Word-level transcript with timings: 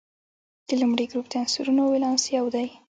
د 0.67 0.69
لومړي 0.81 1.05
ګروپ 1.11 1.25
د 1.29 1.33
عنصرونو 1.41 1.83
ولانس 1.87 2.23
یو 2.37 2.45
دی. 2.55 2.67